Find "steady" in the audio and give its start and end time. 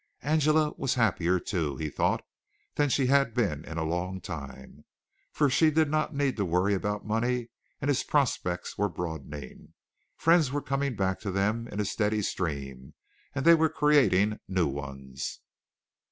11.85-12.23